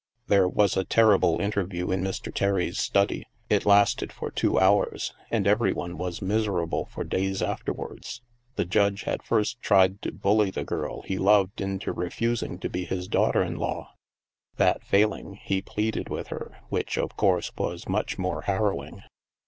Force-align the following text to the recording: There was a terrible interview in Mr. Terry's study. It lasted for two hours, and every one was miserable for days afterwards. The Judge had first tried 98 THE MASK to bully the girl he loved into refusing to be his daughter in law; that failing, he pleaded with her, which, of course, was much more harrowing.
There 0.25 0.47
was 0.47 0.75
a 0.75 0.83
terrible 0.83 1.39
interview 1.39 1.91
in 1.91 2.01
Mr. 2.01 2.33
Terry's 2.33 2.79
study. 2.79 3.23
It 3.51 3.67
lasted 3.67 4.11
for 4.11 4.31
two 4.31 4.57
hours, 4.59 5.13
and 5.29 5.45
every 5.45 5.73
one 5.73 5.95
was 5.95 6.23
miserable 6.23 6.85
for 6.85 7.03
days 7.03 7.43
afterwards. 7.43 8.23
The 8.55 8.65
Judge 8.65 9.03
had 9.03 9.21
first 9.21 9.61
tried 9.61 9.99
98 10.01 10.01
THE 10.01 10.07
MASK 10.13 10.17
to 10.17 10.21
bully 10.23 10.49
the 10.49 10.65
girl 10.65 11.01
he 11.03 11.17
loved 11.19 11.61
into 11.61 11.93
refusing 11.93 12.57
to 12.61 12.67
be 12.67 12.85
his 12.85 13.07
daughter 13.07 13.43
in 13.43 13.57
law; 13.57 13.93
that 14.55 14.83
failing, 14.83 15.35
he 15.39 15.61
pleaded 15.61 16.09
with 16.09 16.29
her, 16.29 16.57
which, 16.69 16.97
of 16.97 17.15
course, 17.15 17.51
was 17.55 17.87
much 17.87 18.17
more 18.17 18.41
harrowing. 18.41 19.03